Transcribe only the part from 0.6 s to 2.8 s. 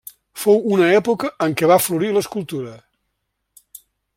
una època en què va florir l'escultura.